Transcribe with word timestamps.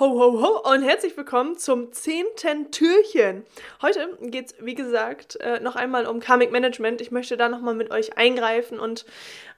Ho, 0.00 0.06
ho, 0.06 0.42
ho 0.42 0.72
und 0.72 0.82
herzlich 0.82 1.16
willkommen 1.16 1.56
zum 1.56 1.92
zehnten 1.92 2.72
Türchen. 2.72 3.46
Heute 3.80 4.18
geht 4.22 4.46
es, 4.46 4.54
wie 4.58 4.74
gesagt, 4.74 5.36
äh, 5.36 5.60
noch 5.60 5.76
einmal 5.76 6.06
um 6.06 6.18
Karmic 6.18 6.50
Management. 6.50 7.00
Ich 7.00 7.12
möchte 7.12 7.36
da 7.36 7.48
nochmal 7.48 7.76
mit 7.76 7.92
euch 7.92 8.18
eingreifen 8.18 8.80
und 8.80 9.06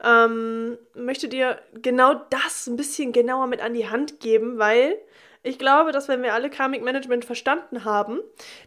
ähm, 0.05 0.77
möchte 0.93 1.29
dir 1.29 1.59
genau 1.81 2.13
das 2.29 2.67
ein 2.67 2.77
bisschen 2.77 3.13
genauer 3.13 3.47
mit 3.47 3.63
an 3.63 3.73
die 3.73 3.89
Hand 3.89 4.21
geben, 4.21 4.59
weil 4.59 4.99
ich 5.43 5.59
glaube, 5.59 5.91
dass 5.91 6.07
wenn 6.07 6.23
wir 6.23 6.35
alle 6.35 6.51
Karmic 6.51 6.83
Management 6.83 7.25
verstanden 7.25 7.87
haben, 7.87 8.21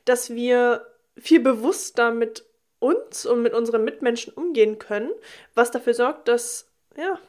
dass 0.05 0.31
wir 0.31 0.87
viel 1.17 1.39
bewusster 1.39 2.09
mit 2.09 2.45
uns 2.79 3.27
und 3.27 3.43
mit 3.43 3.53
unseren 3.53 3.83
Mitmenschen 3.83 4.33
umgehen 4.33 4.79
können, 4.79 5.11
was 5.53 5.69
dafür 5.69 5.93
sorgt, 5.93 6.29
dass 6.29 6.67
ja, 6.97 7.19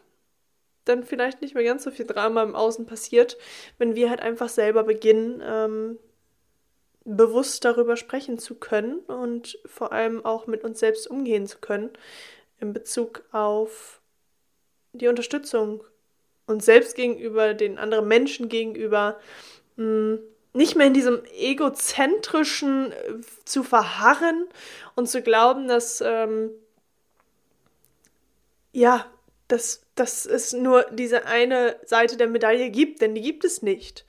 dann 0.85 1.05
vielleicht 1.05 1.43
nicht 1.43 1.55
mehr 1.55 1.65
ganz 1.65 1.85
so 1.85 1.91
viel 1.91 2.07
Drama 2.07 2.43
im 2.43 2.55
Außen 2.55 2.87
passiert, 2.87 3.37
wenn 3.79 3.95
wir 3.95 4.11
halt 4.11 4.21
einfach 4.21 4.49
selber 4.49 4.83
beginnen, 4.85 5.43
ähm, 5.45 5.99
bewusst 7.05 7.65
darüber 7.65 7.97
sprechen 7.97 8.39
zu 8.39 8.55
können 8.55 8.99
und 9.01 9.59
vor 9.67 9.93
allem 9.93 10.25
auch 10.25 10.47
mit 10.47 10.65
uns 10.65 10.81
selbst 10.81 11.07
umgehen 11.07 11.47
zu 11.47 11.59
können 11.59 11.91
in 12.61 12.73
Bezug 12.73 13.23
auf 13.33 14.01
die 14.93 15.09
Unterstützung 15.09 15.83
uns 16.47 16.65
selbst 16.65 16.97
gegenüber, 16.97 17.55
den 17.55 17.79
anderen 17.79 18.09
Menschen 18.09 18.49
gegenüber, 18.49 19.19
mh, 19.77 19.85
hm, 19.85 20.21
nicht 20.53 20.75
mehr 20.75 20.89
in 20.89 20.95
diesem 20.95 21.23
egozentrischen 21.39 22.91
äh, 22.91 23.21
zu 23.45 23.63
verharren 23.63 24.49
und 24.97 25.09
zu 25.09 25.23
glauben, 25.23 25.69
dass 25.69 26.01
ähm, 26.05 26.51
ja, 28.73 29.07
dass, 29.49 29.83
dass 30.01 30.25
es 30.25 30.55
nur 30.55 30.87
diese 30.91 31.27
eine 31.27 31.77
Seite 31.85 32.17
der 32.17 32.27
Medaille 32.27 32.71
gibt, 32.71 33.03
denn 33.03 33.15
die 33.15 33.21
gibt 33.21 33.45
es 33.45 33.61
nicht. 33.61 34.07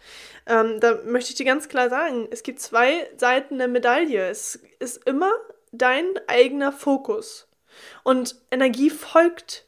Ähm, 0.47 0.79
da 0.79 0.99
möchte 1.05 1.31
ich 1.31 1.35
dir 1.35 1.45
ganz 1.45 1.67
klar 1.67 1.89
sagen, 1.89 2.29
es 2.31 2.43
gibt 2.43 2.61
zwei 2.61 3.09
Seiten 3.17 3.57
der 3.57 3.67
Medaille. 3.67 4.29
Es 4.29 4.55
ist 4.79 5.05
immer 5.05 5.31
dein 5.73 6.05
eigener 6.27 6.71
Fokus. 6.71 7.49
Und 8.03 8.37
Energie 8.51 8.89
folgt 8.89 9.65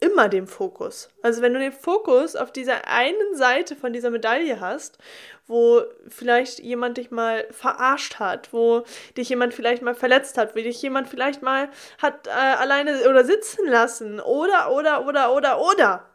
immer 0.00 0.28
dem 0.28 0.46
Fokus. 0.46 1.08
Also 1.22 1.42
wenn 1.42 1.54
du 1.54 1.58
den 1.58 1.72
Fokus 1.72 2.36
auf 2.36 2.52
dieser 2.52 2.86
einen 2.86 3.34
Seite 3.34 3.74
von 3.74 3.92
dieser 3.92 4.10
Medaille 4.10 4.60
hast, 4.60 4.98
wo 5.46 5.82
vielleicht 6.08 6.60
jemand 6.60 6.98
dich 6.98 7.10
mal 7.10 7.46
verarscht 7.50 8.18
hat, 8.18 8.52
wo 8.52 8.84
dich 9.16 9.28
jemand 9.28 9.54
vielleicht 9.54 9.82
mal 9.82 9.94
verletzt 9.94 10.38
hat, 10.38 10.54
wo 10.54 10.60
dich 10.60 10.80
jemand 10.82 11.08
vielleicht 11.08 11.42
mal 11.42 11.68
hat 11.98 12.26
äh, 12.26 12.30
alleine 12.30 13.08
oder 13.08 13.24
sitzen 13.24 13.66
lassen 13.66 14.20
oder 14.20 14.70
oder 14.70 15.06
oder 15.06 15.34
oder 15.34 15.60
oder, 15.60 16.08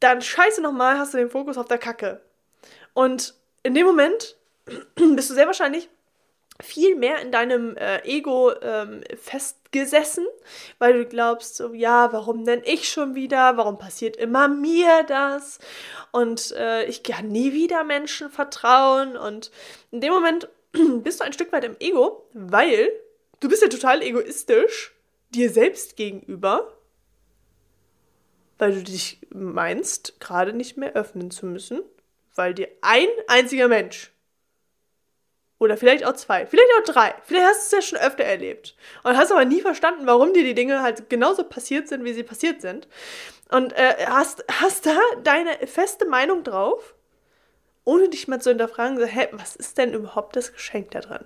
dann 0.00 0.22
scheiße 0.22 0.60
nochmal, 0.60 0.98
hast 0.98 1.14
du 1.14 1.18
den 1.18 1.30
Fokus 1.30 1.58
auf 1.58 1.66
der 1.66 1.78
Kacke. 1.78 2.20
Und 2.94 3.34
in 3.62 3.74
dem 3.74 3.86
Moment 3.86 4.36
bist 4.94 5.30
du 5.30 5.34
sehr 5.34 5.46
wahrscheinlich 5.46 5.88
viel 6.60 6.96
mehr 6.96 7.20
in 7.20 7.30
deinem 7.30 7.76
äh, 7.76 8.02
Ego 8.04 8.52
ähm, 8.62 9.02
festgesessen, 9.16 10.26
weil 10.78 10.92
du 10.92 11.06
glaubst, 11.06 11.56
so, 11.56 11.72
ja, 11.72 12.12
warum 12.12 12.44
denn 12.44 12.62
ich 12.64 12.88
schon 12.88 13.14
wieder? 13.14 13.56
Warum 13.56 13.78
passiert 13.78 14.16
immer 14.16 14.48
mir 14.48 15.04
das? 15.04 15.60
Und 16.10 16.52
äh, 16.52 16.84
ich 16.86 17.02
kann 17.04 17.28
nie 17.28 17.52
wieder 17.52 17.84
Menschen 17.84 18.30
vertrauen. 18.30 19.16
Und 19.16 19.52
in 19.92 20.00
dem 20.00 20.12
Moment 20.12 20.48
bist 21.02 21.20
du 21.20 21.24
ein 21.24 21.32
Stück 21.32 21.52
weit 21.52 21.64
im 21.64 21.76
Ego, 21.78 22.28
weil 22.32 22.90
du 23.40 23.48
bist 23.48 23.62
ja 23.62 23.68
total 23.68 24.02
egoistisch 24.02 24.94
dir 25.30 25.50
selbst 25.50 25.96
gegenüber, 25.96 26.72
weil 28.58 28.74
du 28.74 28.82
dich 28.82 29.20
meinst, 29.30 30.18
gerade 30.18 30.52
nicht 30.52 30.76
mehr 30.76 30.94
öffnen 30.94 31.30
zu 31.30 31.46
müssen, 31.46 31.82
weil 32.34 32.54
dir 32.54 32.68
ein 32.80 33.06
einziger 33.28 33.68
Mensch 33.68 34.12
oder 35.58 35.76
vielleicht 35.76 36.04
auch 36.04 36.12
zwei. 36.12 36.46
Vielleicht 36.46 36.70
auch 36.78 36.92
drei. 36.92 37.14
Vielleicht 37.24 37.46
hast 37.46 37.72
du 37.72 37.76
es 37.76 37.84
ja 37.84 37.98
schon 37.98 38.06
öfter 38.06 38.24
erlebt. 38.24 38.76
Und 39.02 39.16
hast 39.16 39.32
aber 39.32 39.44
nie 39.44 39.60
verstanden, 39.60 40.06
warum 40.06 40.32
dir 40.32 40.44
die 40.44 40.54
Dinge 40.54 40.82
halt 40.82 41.10
genauso 41.10 41.44
passiert 41.44 41.88
sind, 41.88 42.04
wie 42.04 42.12
sie 42.12 42.22
passiert 42.22 42.60
sind. 42.60 42.86
Und 43.50 43.72
äh, 43.72 44.06
hast, 44.06 44.44
hast 44.60 44.86
da 44.86 44.96
deine 45.24 45.66
feste 45.66 46.06
Meinung 46.06 46.44
drauf, 46.44 46.94
ohne 47.84 48.08
dich 48.08 48.28
mal 48.28 48.40
zu 48.40 48.50
hinterfragen, 48.50 48.98
so, 48.98 49.04
hä, 49.04 49.28
was 49.32 49.56
ist 49.56 49.78
denn 49.78 49.94
überhaupt 49.94 50.36
das 50.36 50.52
Geschenk 50.52 50.90
da 50.92 51.00
dran? 51.00 51.24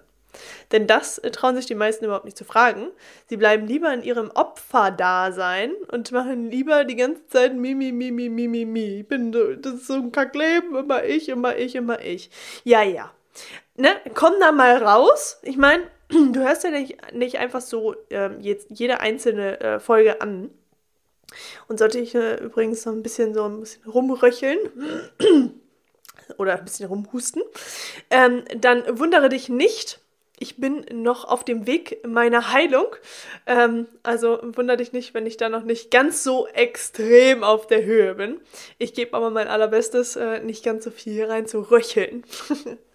Denn 0.70 0.86
das 0.86 1.18
äh, 1.18 1.30
trauen 1.30 1.56
sich 1.56 1.66
die 1.66 1.74
meisten 1.74 2.06
überhaupt 2.06 2.24
nicht 2.24 2.38
zu 2.38 2.44
fragen. 2.44 2.88
Sie 3.28 3.36
bleiben 3.36 3.66
lieber 3.66 3.92
in 3.92 4.02
ihrem 4.02 4.30
Opferdasein 4.30 5.74
und 5.90 6.10
machen 6.12 6.50
lieber 6.50 6.84
die 6.84 6.96
ganze 6.96 7.26
Zeit 7.26 7.54
mi, 7.54 7.74
mi, 7.74 7.92
mi, 7.92 8.10
mi. 8.10 9.00
Ich 9.00 9.08
bin 9.08 9.30
so, 9.32 9.54
das 9.56 9.74
ist 9.74 9.88
so 9.88 9.94
ein 9.94 10.12
Kackleben, 10.12 10.74
immer 10.74 11.04
ich, 11.04 11.28
immer 11.28 11.56
ich, 11.56 11.74
immer 11.74 12.00
ich. 12.00 12.30
Ja, 12.64 12.82
ja 12.82 13.12
ne, 13.76 13.88
komm 14.14 14.34
da 14.40 14.52
mal 14.52 14.76
raus. 14.82 15.38
Ich 15.42 15.56
meine, 15.56 15.84
du 16.08 16.40
hörst 16.40 16.64
ja 16.64 16.70
nicht, 16.70 17.12
nicht 17.12 17.38
einfach 17.38 17.60
so 17.60 17.94
äh, 18.10 18.30
jetzt 18.40 18.68
jede 18.70 19.00
einzelne 19.00 19.60
äh, 19.60 19.80
Folge 19.80 20.20
an. 20.20 20.50
Und 21.68 21.78
sollte 21.78 21.98
ich 21.98 22.14
äh, 22.14 22.36
übrigens 22.36 22.84
noch 22.84 22.92
ein 22.92 23.02
bisschen 23.02 23.32
so 23.32 23.44
ein 23.44 23.60
bisschen 23.60 23.90
rumröcheln 23.90 24.58
oder 26.38 26.58
ein 26.58 26.64
bisschen 26.64 26.88
rumhusten, 26.88 27.42
ähm, 28.10 28.44
dann 28.56 28.98
wundere 28.98 29.30
dich 29.30 29.48
nicht. 29.48 29.98
Ich 30.38 30.56
bin 30.56 30.84
noch 30.92 31.24
auf 31.24 31.44
dem 31.44 31.66
Weg 31.66 32.06
meiner 32.06 32.52
Heilung. 32.52 32.86
Ähm, 33.46 33.86
also 34.02 34.40
wundere 34.42 34.76
dich 34.76 34.92
nicht, 34.92 35.14
wenn 35.14 35.24
ich 35.24 35.36
da 35.36 35.48
noch 35.48 35.62
nicht 35.62 35.90
ganz 35.90 36.22
so 36.24 36.48
extrem 36.48 37.44
auf 37.44 37.66
der 37.66 37.84
Höhe 37.84 38.16
bin. 38.16 38.40
Ich 38.76 38.92
gebe 38.92 39.16
aber 39.16 39.30
mein 39.30 39.48
allerbestes, 39.48 40.16
äh, 40.16 40.40
nicht 40.40 40.64
ganz 40.64 40.84
so 40.84 40.90
viel 40.90 41.24
rein 41.24 41.46
zu 41.46 41.60
röcheln. 41.60 42.24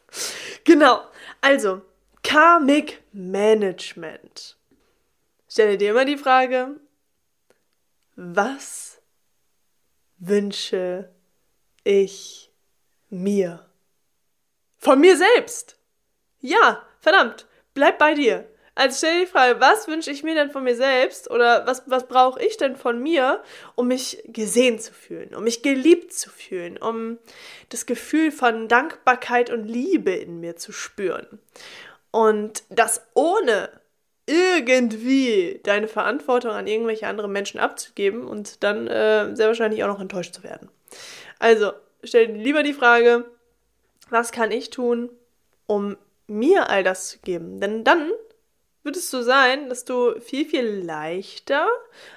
genau. 0.63 1.01
Also, 1.41 1.81
Karmic 2.23 3.03
Management. 3.11 4.57
Stelle 5.47 5.78
dir 5.78 5.91
immer 5.91 6.05
die 6.05 6.17
Frage, 6.17 6.79
was 8.16 9.01
wünsche 10.17 11.09
ich 11.83 12.51
mir? 13.09 13.66
Von 14.78 15.00
mir 15.00 15.16
selbst. 15.17 15.79
Ja, 16.39 16.85
verdammt, 16.99 17.47
bleib 17.73 17.97
bei 17.97 18.13
dir. 18.13 18.49
Also 18.78 18.98
stell 18.98 19.14
dir 19.16 19.26
die 19.26 19.32
Frage, 19.32 19.60
was 19.60 19.88
wünsche 19.88 20.12
ich 20.12 20.22
mir 20.22 20.36
denn 20.36 20.52
von 20.52 20.64
mir 20.64 20.76
selbst 20.76 21.32
oder 21.32 21.66
was, 21.66 21.82
was 21.88 22.08
brauche 22.08 22.40
ich 22.40 22.58
denn 22.58 22.76
von 22.76 23.02
mir, 23.02 23.42
um 23.74 23.88
mich 23.88 24.22
gesehen 24.28 24.78
zu 24.78 24.94
fühlen, 24.94 25.34
um 25.34 25.44
mich 25.44 25.64
geliebt 25.64 26.14
zu 26.14 26.30
fühlen, 26.30 26.78
um 26.78 27.18
das 27.70 27.88
Gefühl 27.88 28.32
von 28.32 28.68
Dankbarkeit 28.68 29.50
und 29.50 29.64
Liebe 29.64 30.12
in 30.12 30.42
mir 30.42 30.58
zu 30.58 30.72
spüren. 30.72 31.40
Und 32.12 32.62
das 32.70 33.02
ohne 33.16 33.72
irgendwie 34.28 35.59
deine 35.64 35.88
Verantwortung 35.88 36.52
an 36.52 36.68
irgendwelche 36.68 37.08
anderen 37.08 37.32
Menschen 37.32 37.59
abzugeben 37.59 38.28
und 38.28 38.64
dann 38.64 38.86
äh, 38.86 39.36
sehr 39.36 39.48
wahrscheinlich 39.48 39.84
auch 39.84 39.88
noch 39.88 40.00
enttäuscht 40.00 40.36
zu 40.36 40.44
werden. 40.44 40.70
Also 41.40 41.72
stell 42.04 42.28
dir 42.28 42.34
lieber 42.34 42.62
die 42.62 42.74
Frage, 42.74 43.26
was 44.12 44.32
kann 44.32 44.52
ich 44.52 44.70
tun, 44.70 45.09
um 45.66 45.98
mir 46.28 46.70
all 46.70 46.84
das 46.84 47.09
zu 47.09 47.18
geben? 47.20 47.59
Denn 47.59 47.84
dann 47.84 48.12
wird 48.88 48.96
es 48.96 49.12
so 49.12 49.22
sein, 49.22 49.70
dass 49.70 49.86
du 49.86 50.20
viel, 50.20 50.46
viel 50.46 50.66
leichter 50.66 51.68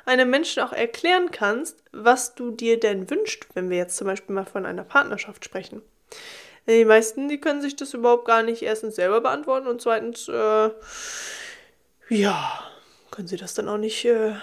einem 0.06 0.30
Menschen 0.30 0.62
auch 0.62 0.72
erklären 0.72 1.30
kannst, 1.30 1.83
was 1.92 2.34
du 2.36 2.53
dir 2.53 2.80
denn 2.80 3.10
wünschst, 3.10 3.48
wenn 3.54 3.68
wir 3.68 3.77
jetzt 3.77 3.97
zum 3.97 4.06
Beispiel 4.06 4.34
mal 4.34 4.47
von 4.47 4.65
einer 4.65 4.84
Partnerschaft 4.84 5.44
sprechen. 5.44 5.83
Die 6.68 6.84
meisten, 6.84 7.28
die 7.28 7.41
können 7.41 7.60
sich 7.60 7.74
das 7.74 7.92
überhaupt 7.92 8.24
gar 8.24 8.42
nicht 8.44 8.62
erstens 8.62 8.94
selber 8.94 9.21
beantworten 9.21 9.66
und 9.66 9.83
zweitens, 9.83 10.28
äh, 10.28 10.71
ja, 12.09 12.65
können 13.10 13.27
sie 13.27 13.36
das 13.36 13.54
dann 13.54 13.68
auch 13.68 13.77
nicht 13.77 14.04
äh, 14.04 14.34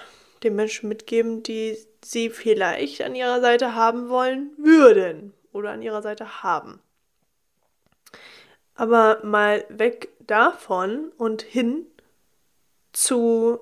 den 0.44 0.56
Menschen 0.56 0.90
mitgeben, 0.90 1.44
die 1.44 1.78
sie 2.04 2.30
vielleicht 2.30 3.02
an 3.02 3.16
ihrer 3.16 3.40
Seite 3.40 3.74
haben 3.74 4.10
wollen 4.10 4.52
würden 4.58 5.34
oder 5.54 5.72
an 5.72 5.82
ihrer 5.82 6.02
Seite 6.02 6.44
haben. 6.44 6.82
Aber 8.76 9.22
mal 9.24 9.64
weg 9.70 10.10
davon 10.20 11.12
und 11.18 11.42
hin 11.42 11.88
zu 12.98 13.60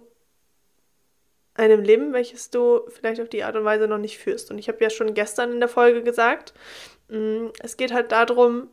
einem 1.55 1.81
Leben, 1.81 2.13
welches 2.13 2.51
du 2.51 2.83
vielleicht 2.87 3.19
auf 3.19 3.27
die 3.27 3.43
Art 3.43 3.57
und 3.57 3.65
Weise 3.65 3.85
noch 3.85 3.97
nicht 3.97 4.17
führst. 4.17 4.49
Und 4.49 4.57
ich 4.57 4.69
habe 4.69 4.81
ja 4.81 4.89
schon 4.89 5.13
gestern 5.13 5.51
in 5.51 5.59
der 5.59 5.67
Folge 5.67 6.03
gesagt, 6.03 6.53
mm, 7.09 7.47
es 7.59 7.75
geht 7.75 7.91
halt 7.91 8.13
darum, 8.13 8.69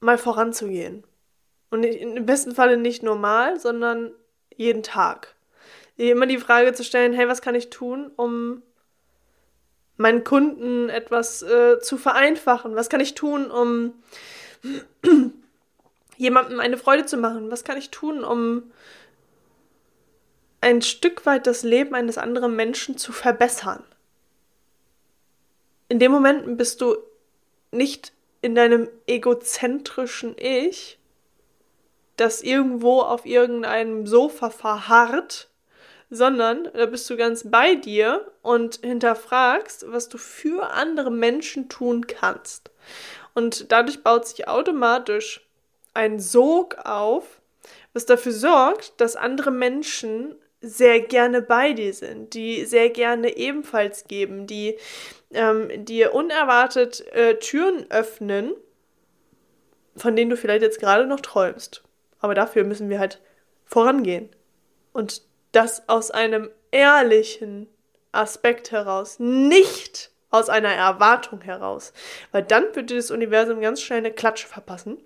mal 0.00 0.18
voranzugehen. 0.18 1.04
Und 1.70 1.84
im 1.84 2.26
besten 2.26 2.54
Falle 2.54 2.76
nicht 2.76 3.02
normal, 3.02 3.58
sondern 3.58 4.12
jeden 4.54 4.82
Tag. 4.82 5.34
immer 5.96 6.26
die 6.26 6.36
Frage 6.38 6.74
zu 6.74 6.84
stellen, 6.84 7.14
hey, 7.14 7.26
was 7.26 7.40
kann 7.40 7.54
ich 7.54 7.70
tun, 7.70 8.10
um 8.16 8.62
meinen 9.96 10.24
Kunden 10.24 10.90
etwas 10.90 11.42
äh, 11.42 11.78
zu 11.78 11.96
vereinfachen? 11.96 12.76
Was 12.76 12.90
kann 12.90 13.00
ich 13.00 13.14
tun, 13.14 13.50
um 13.50 13.94
jemandem 16.18 16.60
eine 16.60 16.76
Freude 16.76 17.06
zu 17.06 17.16
machen? 17.16 17.50
Was 17.50 17.64
kann 17.64 17.78
ich 17.78 17.90
tun, 17.90 18.24
um 18.24 18.72
ein 20.62 20.80
Stück 20.80 21.26
weit 21.26 21.46
das 21.46 21.62
Leben 21.62 21.94
eines 21.94 22.16
anderen 22.16 22.56
Menschen 22.56 22.96
zu 22.96 23.12
verbessern? 23.12 23.84
In 25.88 25.98
dem 25.98 26.10
Moment 26.10 26.56
bist 26.56 26.80
du 26.80 26.96
nicht 27.70 28.12
in 28.40 28.54
deinem 28.54 28.88
egozentrischen 29.06 30.36
Ich, 30.38 30.98
das 32.16 32.42
irgendwo 32.42 33.00
auf 33.00 33.26
irgendeinem 33.26 34.06
Sofa 34.06 34.50
verharrt, 34.50 35.48
sondern 36.10 36.68
da 36.74 36.86
bist 36.86 37.08
du 37.10 37.16
ganz 37.16 37.50
bei 37.50 37.74
dir 37.74 38.30
und 38.42 38.76
hinterfragst, 38.82 39.90
was 39.90 40.08
du 40.08 40.18
für 40.18 40.70
andere 40.70 41.10
Menschen 41.10 41.68
tun 41.68 42.06
kannst. 42.06 42.70
Und 43.34 43.72
dadurch 43.72 44.02
baut 44.02 44.26
sich 44.28 44.46
automatisch 44.46 45.46
ein 45.94 46.20
Sog 46.20 46.76
auf, 46.84 47.40
was 47.94 48.06
dafür 48.06 48.32
sorgt, 48.32 49.00
dass 49.00 49.16
andere 49.16 49.50
Menschen 49.50 50.36
sehr 50.62 51.00
gerne 51.00 51.42
bei 51.42 51.72
dir 51.72 51.92
sind, 51.92 52.34
die 52.34 52.64
sehr 52.64 52.88
gerne 52.90 53.36
ebenfalls 53.36 54.04
geben, 54.04 54.46
die 54.46 54.78
ähm, 55.32 55.84
dir 55.84 56.14
unerwartet 56.14 57.06
äh, 57.12 57.38
Türen 57.38 57.90
öffnen, 57.90 58.54
von 59.96 60.16
denen 60.16 60.30
du 60.30 60.36
vielleicht 60.36 60.62
jetzt 60.62 60.80
gerade 60.80 61.06
noch 61.06 61.20
träumst. 61.20 61.82
Aber 62.20 62.34
dafür 62.34 62.64
müssen 62.64 62.88
wir 62.88 63.00
halt 63.00 63.20
vorangehen. 63.64 64.30
Und 64.92 65.22
das 65.50 65.88
aus 65.88 66.10
einem 66.10 66.48
ehrlichen 66.70 67.68
Aspekt 68.12 68.70
heraus, 68.70 69.18
nicht 69.18 70.10
aus 70.30 70.48
einer 70.48 70.72
Erwartung 70.72 71.42
heraus. 71.42 71.92
Weil 72.30 72.42
dann 72.42 72.74
würde 72.74 72.96
das 72.96 73.10
Universum 73.10 73.60
ganz 73.60 73.82
schnell 73.82 73.98
eine 73.98 74.12
Klatsche 74.12 74.46
verpassen. 74.46 74.98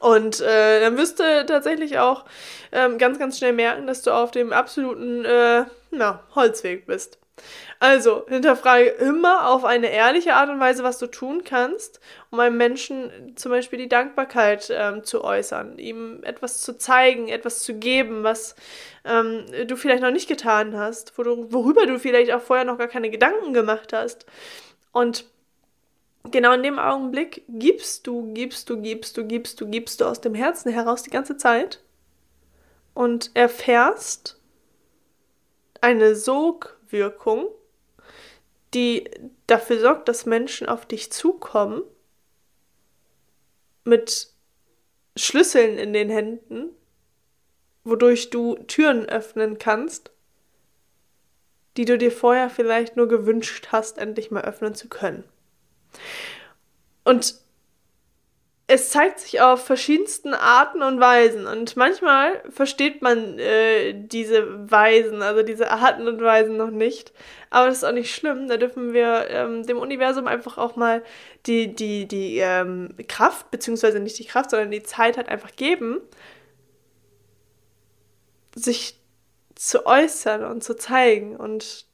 Und 0.00 0.40
äh, 0.40 0.80
dann 0.80 0.96
wirst 0.96 1.18
du 1.18 1.46
tatsächlich 1.46 1.98
auch 1.98 2.24
ähm, 2.72 2.98
ganz, 2.98 3.18
ganz 3.18 3.38
schnell 3.38 3.52
merken, 3.52 3.86
dass 3.86 4.02
du 4.02 4.12
auf 4.12 4.30
dem 4.30 4.52
absoluten 4.52 5.24
äh, 5.24 5.64
na, 5.90 6.22
Holzweg 6.34 6.86
bist. 6.86 7.18
Also, 7.80 8.26
hinterfrage 8.28 8.88
immer 8.88 9.48
auf 9.48 9.64
eine 9.64 9.90
ehrliche 9.90 10.34
Art 10.34 10.50
und 10.50 10.58
Weise, 10.58 10.82
was 10.82 10.98
du 10.98 11.06
tun 11.06 11.42
kannst, 11.44 12.00
um 12.30 12.40
einem 12.40 12.56
Menschen 12.56 13.34
zum 13.36 13.52
Beispiel 13.52 13.78
die 13.78 13.88
Dankbarkeit 13.88 14.72
ähm, 14.74 15.04
zu 15.04 15.22
äußern, 15.22 15.78
ihm 15.78 16.20
etwas 16.24 16.60
zu 16.60 16.76
zeigen, 16.76 17.28
etwas 17.28 17.62
zu 17.62 17.74
geben, 17.74 18.24
was 18.24 18.56
ähm, 19.04 19.44
du 19.66 19.76
vielleicht 19.76 20.02
noch 20.02 20.10
nicht 20.10 20.28
getan 20.28 20.76
hast, 20.76 21.16
wo 21.16 21.24
worüber 21.52 21.86
du 21.86 21.98
vielleicht 22.00 22.32
auch 22.32 22.42
vorher 22.42 22.64
noch 22.64 22.78
gar 22.78 22.88
keine 22.88 23.10
Gedanken 23.10 23.52
gemacht 23.52 23.92
hast. 23.92 24.26
Und 24.90 25.24
genau 26.30 26.52
in 26.52 26.62
dem 26.62 26.78
Augenblick 26.78 27.44
gibst 27.48 28.06
du, 28.06 28.32
gibst 28.32 28.68
du, 28.70 28.80
gibst 28.80 29.16
du, 29.16 29.24
gibst 29.26 29.60
du, 29.60 29.66
gibst 29.66 30.00
du 30.00 30.04
aus 30.04 30.20
dem 30.20 30.34
Herzen 30.34 30.72
heraus 30.72 31.02
die 31.02 31.10
ganze 31.10 31.36
Zeit 31.36 31.82
und 32.94 33.30
erfährst 33.34 34.40
eine 35.80 36.14
Sogwirkung, 36.14 37.48
die 38.74 39.08
dafür 39.46 39.80
sorgt, 39.80 40.08
dass 40.08 40.26
Menschen 40.26 40.68
auf 40.68 40.86
dich 40.86 41.12
zukommen 41.12 41.82
mit 43.84 44.28
Schlüsseln 45.16 45.78
in 45.78 45.92
den 45.92 46.10
Händen, 46.10 46.70
wodurch 47.84 48.30
du 48.30 48.56
Türen 48.66 49.06
öffnen 49.06 49.58
kannst, 49.58 50.10
die 51.76 51.84
du 51.84 51.96
dir 51.96 52.12
vorher 52.12 52.50
vielleicht 52.50 52.96
nur 52.96 53.08
gewünscht 53.08 53.68
hast, 53.70 53.98
endlich 53.98 54.30
mal 54.30 54.44
öffnen 54.44 54.74
zu 54.74 54.88
können. 54.88 55.24
Und 57.04 57.34
es 58.70 58.90
zeigt 58.90 59.18
sich 59.18 59.40
auf 59.40 59.64
verschiedensten 59.64 60.34
Arten 60.34 60.82
und 60.82 61.00
Weisen. 61.00 61.46
Und 61.46 61.74
manchmal 61.76 62.42
versteht 62.50 63.00
man 63.00 63.38
äh, 63.38 63.94
diese 63.94 64.70
Weisen, 64.70 65.22
also 65.22 65.42
diese 65.42 65.70
Arten 65.70 66.06
und 66.06 66.20
Weisen 66.20 66.58
noch 66.58 66.70
nicht. 66.70 67.14
Aber 67.48 67.68
das 67.68 67.78
ist 67.78 67.84
auch 67.84 67.92
nicht 67.92 68.14
schlimm. 68.14 68.46
Da 68.46 68.58
dürfen 68.58 68.92
wir 68.92 69.26
ähm, 69.30 69.66
dem 69.66 69.78
Universum 69.78 70.26
einfach 70.26 70.58
auch 70.58 70.76
mal 70.76 71.02
die, 71.46 71.74
die, 71.74 72.06
die 72.06 72.40
ähm, 72.40 72.94
Kraft, 73.08 73.50
beziehungsweise 73.50 74.00
nicht 74.00 74.18
die 74.18 74.26
Kraft, 74.26 74.50
sondern 74.50 74.70
die 74.70 74.82
Zeit 74.82 75.16
halt 75.16 75.30
einfach 75.30 75.56
geben, 75.56 76.02
sich 78.54 79.00
zu 79.54 79.86
äußern 79.86 80.44
und 80.44 80.62
zu 80.62 80.76
zeigen. 80.76 81.36
Und 81.36 81.87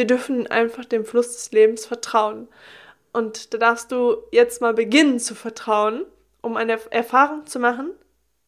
wir 0.00 0.06
dürfen 0.06 0.46
einfach 0.46 0.86
dem 0.86 1.04
Fluss 1.04 1.34
des 1.34 1.52
Lebens 1.52 1.84
vertrauen. 1.84 2.48
Und 3.12 3.52
da 3.52 3.58
darfst 3.58 3.92
du 3.92 4.16
jetzt 4.32 4.62
mal 4.62 4.72
beginnen 4.72 5.20
zu 5.20 5.34
vertrauen, 5.34 6.06
um 6.40 6.56
eine 6.56 6.80
Erfahrung 6.90 7.44
zu 7.44 7.58
machen, 7.58 7.90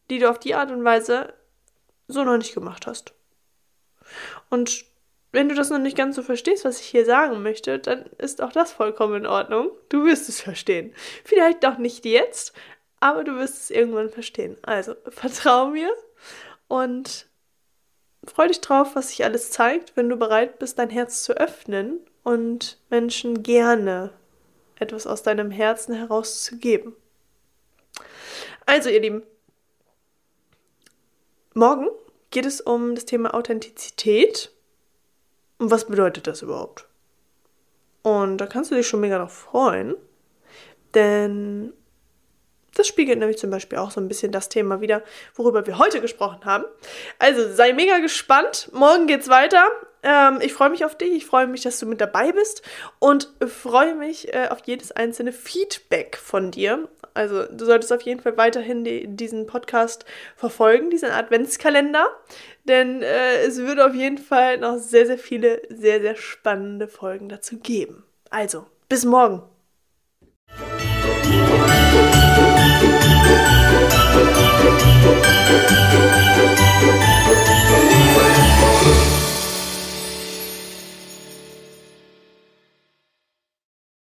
die 0.09 0.17
du 0.17 0.31
auf 0.31 0.39
die 0.39 0.55
Art 0.55 0.71
und 0.71 0.83
Weise 0.83 1.31
so 2.07 2.23
noch 2.23 2.37
nicht 2.37 2.55
gemacht 2.55 2.87
hast. 2.87 3.13
Und 4.49 4.83
wenn 5.31 5.47
du 5.47 5.53
das 5.53 5.69
noch 5.69 5.77
nicht 5.77 5.95
ganz 5.95 6.15
so 6.15 6.23
verstehst, 6.23 6.65
was 6.65 6.79
ich 6.79 6.87
hier 6.87 7.05
sagen 7.05 7.43
möchte, 7.43 7.77
dann 7.77 8.07
ist 8.17 8.41
auch 8.41 8.51
das 8.51 8.71
vollkommen 8.71 9.17
in 9.17 9.27
Ordnung. 9.27 9.69
Du 9.89 10.05
wirst 10.05 10.29
es 10.29 10.41
verstehen. 10.41 10.91
Vielleicht 11.23 11.63
doch 11.63 11.77
nicht 11.77 12.03
jetzt, 12.03 12.53
aber 12.99 13.23
du 13.23 13.35
wirst 13.35 13.61
es 13.61 13.69
irgendwann 13.69 14.09
verstehen. 14.09 14.57
Also, 14.63 14.95
vertrau 15.07 15.67
mir 15.67 15.93
und 16.67 17.27
freu 18.25 18.47
dich 18.47 18.61
drauf, 18.61 18.95
was 18.95 19.09
sich 19.09 19.23
alles 19.23 19.51
zeigt, 19.51 19.95
wenn 19.95 20.09
du 20.09 20.15
bereit 20.15 20.59
bist, 20.59 20.79
dein 20.79 20.89
Herz 20.89 21.23
zu 21.23 21.33
öffnen 21.33 21.99
und 22.23 22.79
Menschen 22.89 23.43
gerne 23.43 24.11
etwas 24.79 25.07
aus 25.07 25.23
deinem 25.23 25.51
Herzen 25.51 25.93
herauszugeben. 25.93 26.95
Also, 28.65 28.89
ihr 28.89 29.01
Lieben, 29.01 29.23
morgen 31.53 31.87
geht 32.31 32.45
es 32.45 32.61
um 32.61 32.95
das 32.95 33.05
Thema 33.05 33.33
Authentizität. 33.33 34.51
Und 35.59 35.71
was 35.71 35.85
bedeutet 35.85 36.27
das 36.27 36.41
überhaupt? 36.41 36.87
Und 38.01 38.37
da 38.37 38.47
kannst 38.47 38.71
du 38.71 38.75
dich 38.75 38.87
schon 38.87 38.99
mega 38.99 39.17
darauf 39.17 39.33
freuen, 39.33 39.95
denn 40.93 41.73
das 42.75 42.87
spiegelt 42.87 43.19
nämlich 43.19 43.37
zum 43.37 43.49
Beispiel 43.49 43.77
auch 43.77 43.91
so 43.91 44.01
ein 44.01 44.07
bisschen 44.07 44.31
das 44.31 44.49
Thema 44.49 44.81
wieder, 44.81 45.03
worüber 45.35 45.65
wir 45.65 45.77
heute 45.77 46.01
gesprochen 46.01 46.45
haben. 46.45 46.65
Also 47.19 47.51
sei 47.53 47.73
mega 47.73 47.99
gespannt. 47.99 48.69
Morgen 48.73 49.07
geht's 49.07 49.29
weiter. 49.29 49.63
Ähm, 50.03 50.39
ich 50.41 50.53
freue 50.53 50.69
mich 50.69 50.83
auf 50.85 50.97
dich. 50.97 51.13
Ich 51.13 51.25
freue 51.25 51.47
mich, 51.47 51.61
dass 51.61 51.79
du 51.79 51.85
mit 51.85 52.01
dabei 52.01 52.31
bist 52.31 52.61
und 52.99 53.29
freue 53.47 53.95
mich 53.95 54.33
äh, 54.33 54.47
auf 54.49 54.59
jedes 54.65 54.91
einzelne 54.91 55.31
Feedback 55.31 56.17
von 56.17 56.51
dir. 56.51 56.89
Also 57.13 57.45
du 57.45 57.65
solltest 57.65 57.93
auf 57.93 58.01
jeden 58.01 58.19
Fall 58.19 58.37
weiterhin 58.37 58.83
die, 58.83 59.07
diesen 59.07 59.45
Podcast 59.45 60.05
verfolgen, 60.35 60.89
diesen 60.89 61.11
Adventskalender, 61.11 62.07
denn 62.63 63.01
äh, 63.01 63.43
es 63.45 63.59
wird 63.59 63.79
auf 63.79 63.93
jeden 63.93 64.17
Fall 64.17 64.57
noch 64.57 64.77
sehr, 64.77 65.05
sehr 65.05 65.19
viele, 65.19 65.61
sehr, 65.69 66.01
sehr 66.01 66.15
spannende 66.15 66.87
Folgen 66.87 67.29
dazu 67.29 67.59
geben. 67.59 68.03
Also, 68.29 68.65
bis 68.89 69.05
morgen. 69.05 69.43
Thank 74.13 74.37
you. 77.07 77.12